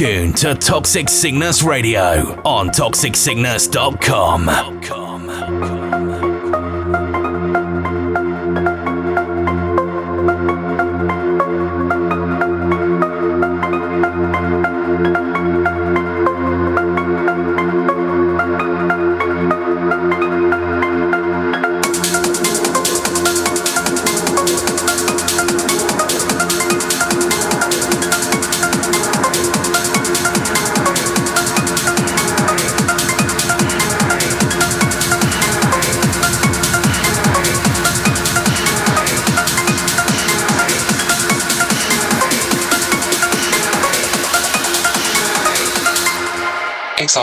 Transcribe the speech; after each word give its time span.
Now 0.00 0.08
in 0.08 0.32
tune 0.32 0.34
to 0.34 0.54
Toxic 0.54 1.08
Sickness 1.08 1.62
Radio 1.62 2.40
on 2.42 2.68
toxicsickness.com. 2.68 4.75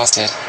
hacer. 0.03 0.42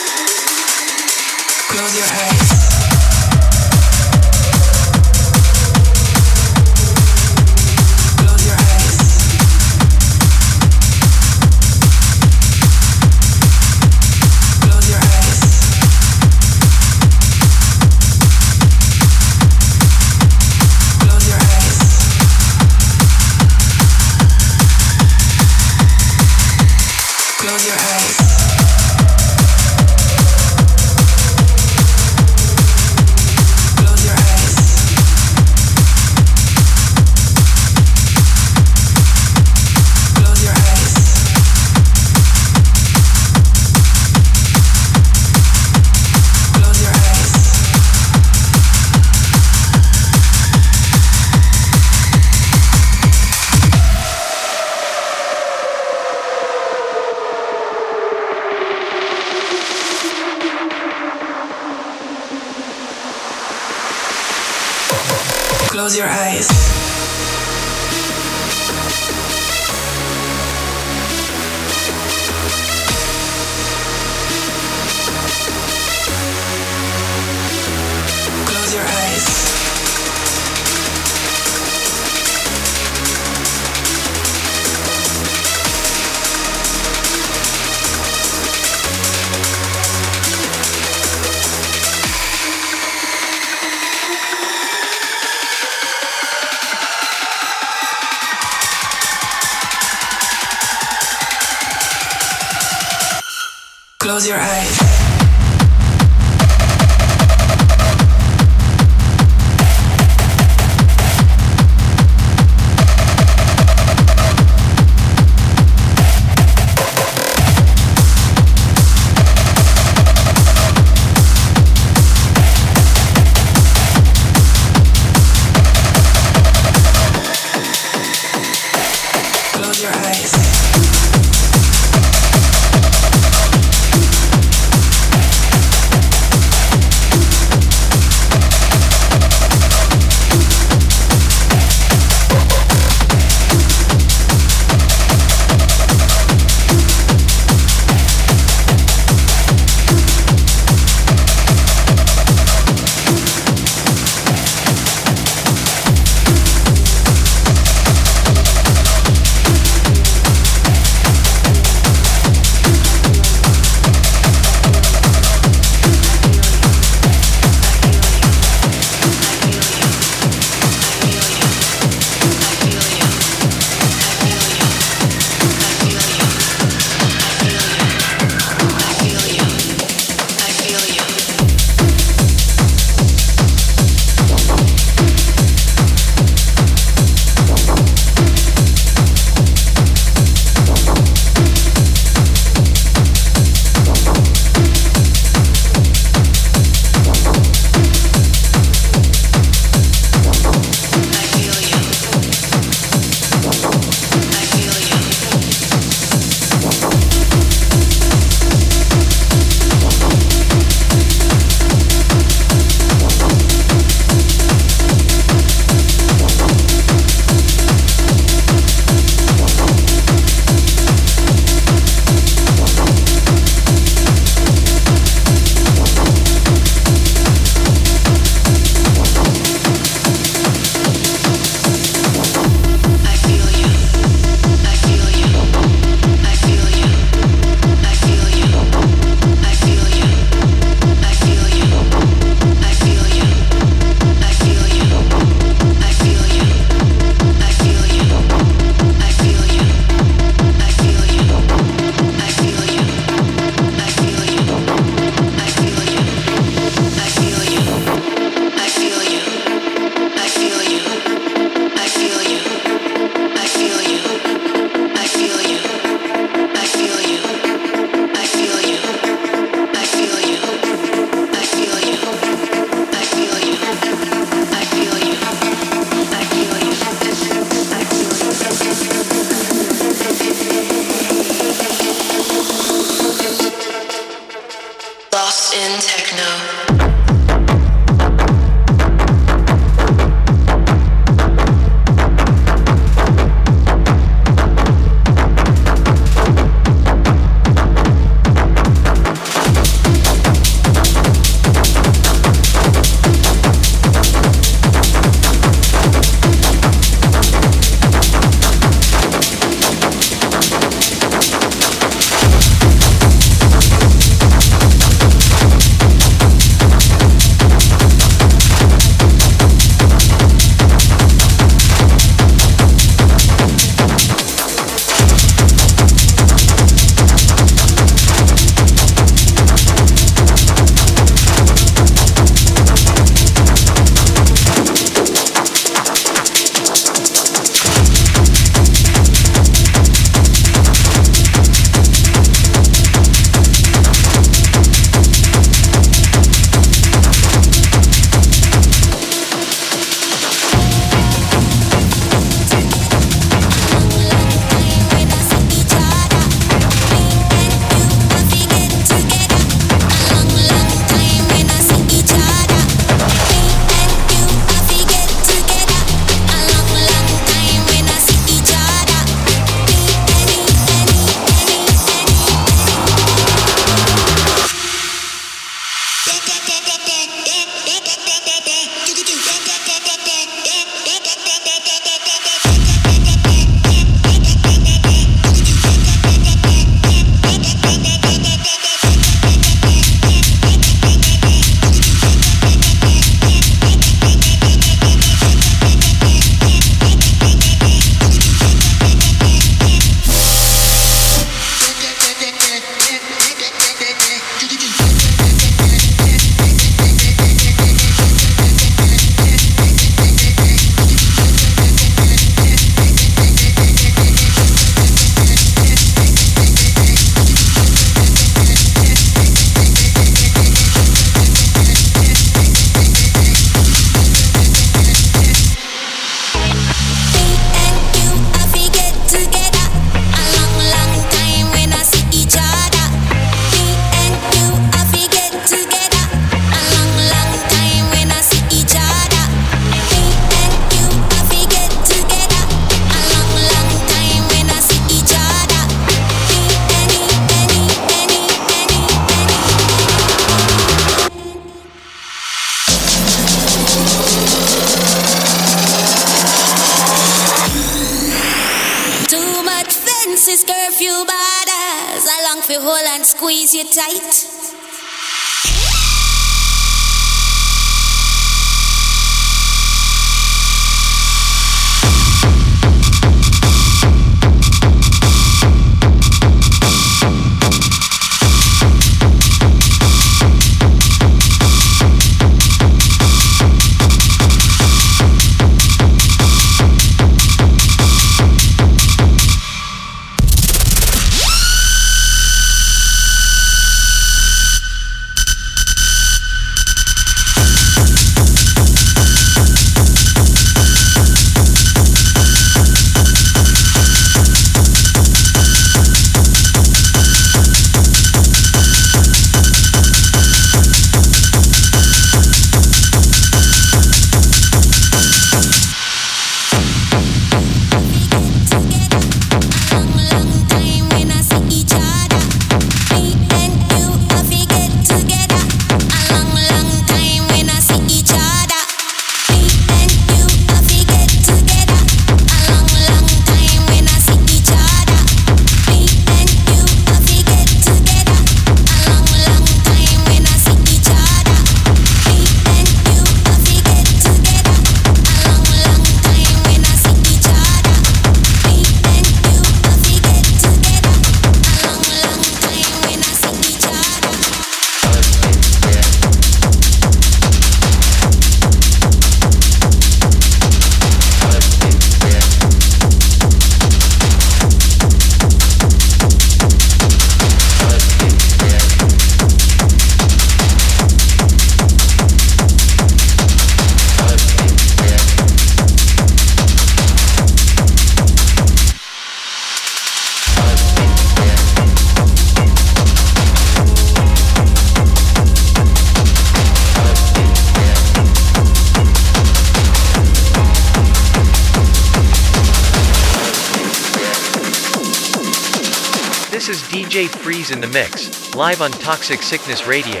in 597.50 597.60
the 597.60 597.68
mix, 597.68 598.34
live 598.34 598.60
on 598.60 598.70
Toxic 598.70 599.22
Sickness 599.22 599.66
Radio. 599.66 600.00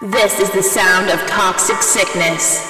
This 0.00 0.38
is 0.38 0.48
the 0.52 0.62
sound 0.62 1.10
of 1.10 1.18
toxic 1.26 1.82
sickness. 1.82 2.62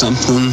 Said 0.00 0.47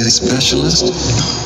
a 0.00 0.10
specialist. 0.10 1.43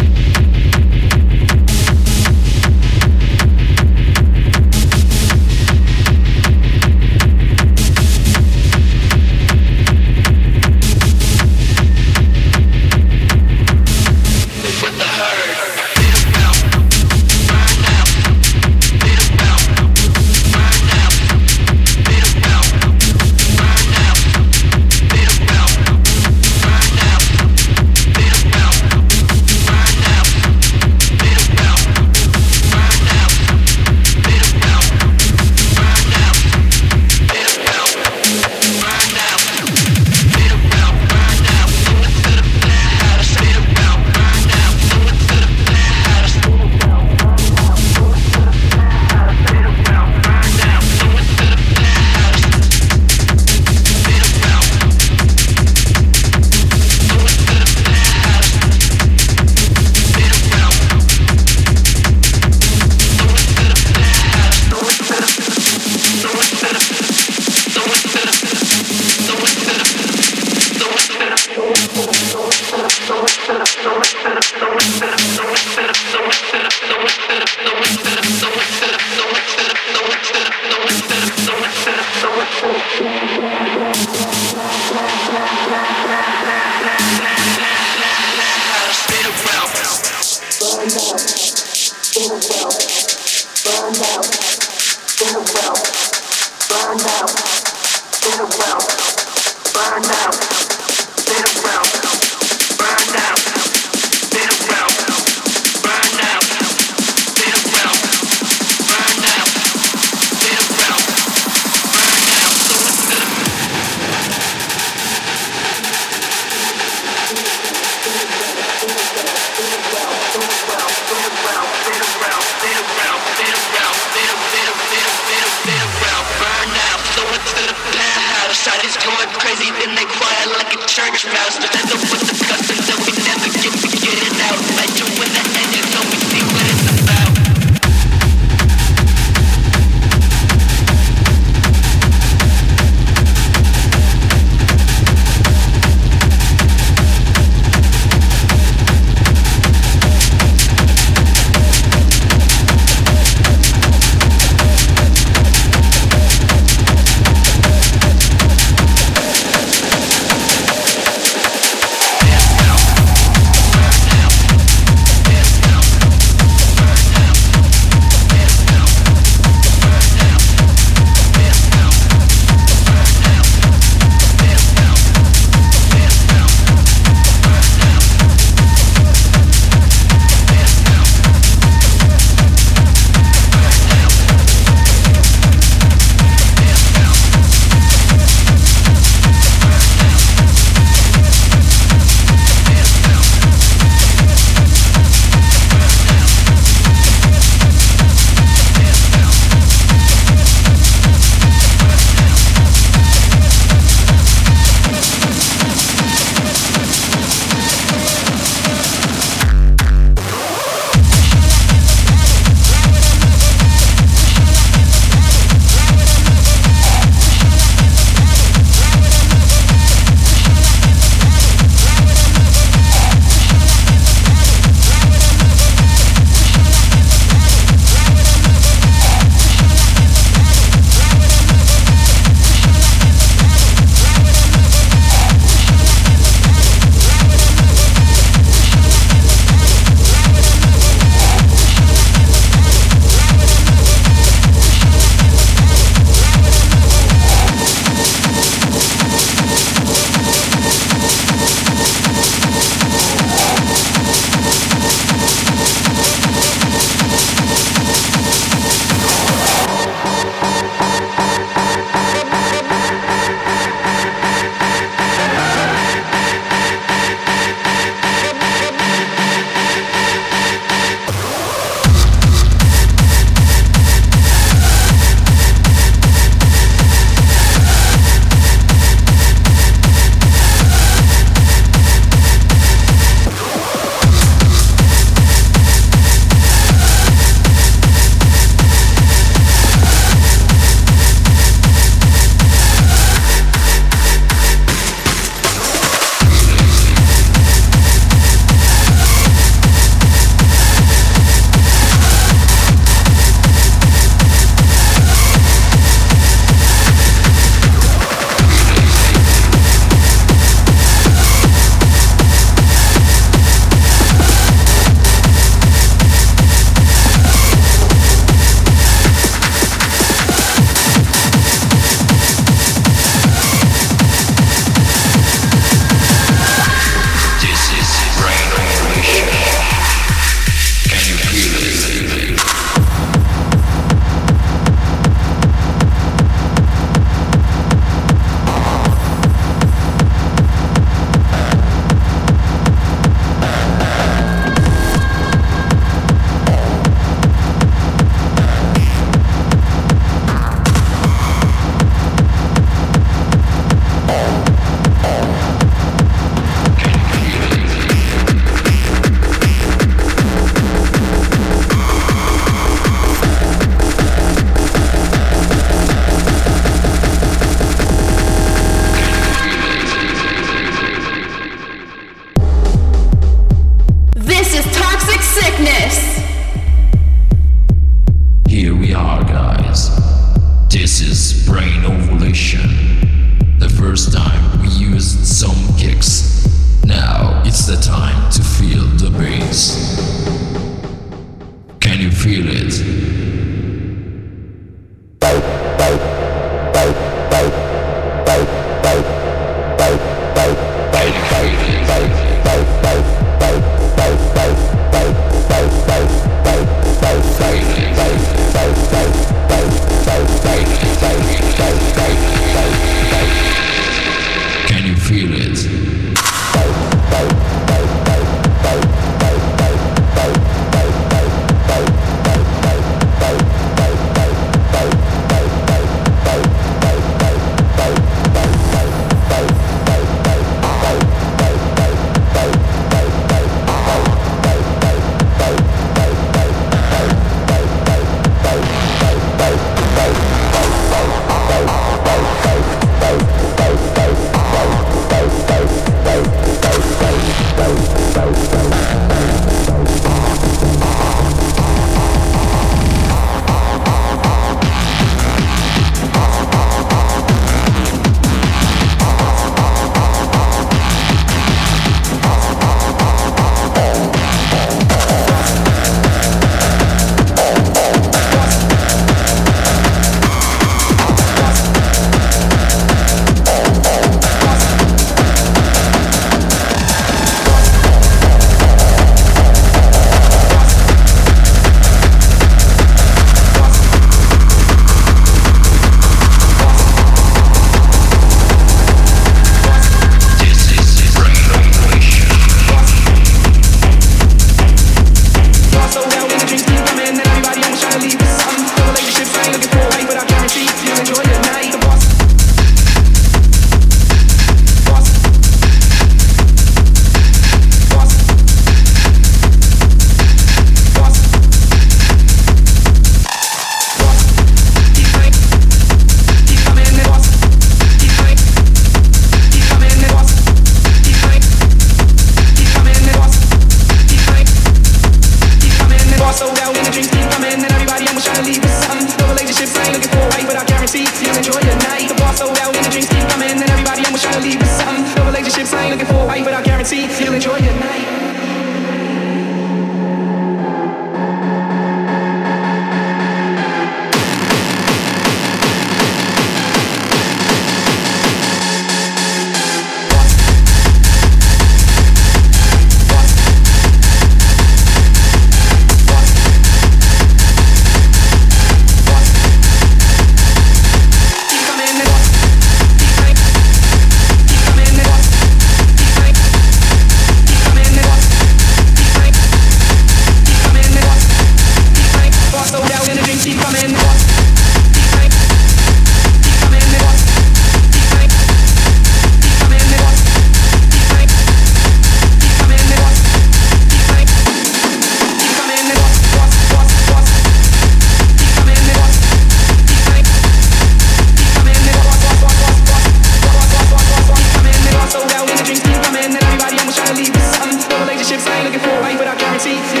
I'm 596.91 596.97
trying 596.97 597.15
to 597.15 597.23
leave 597.23 597.33
with 597.33 597.55
something. 597.55 597.89
The 597.89 597.99
relationships 598.03 598.45
I 598.47 598.57
ain't 598.57 598.65
looking 598.65 598.81
for, 598.81 598.89
a 598.89 599.07
ain't 599.07 599.17
but 599.17 599.25
I 599.25 599.35
guarantee. 599.37 600.00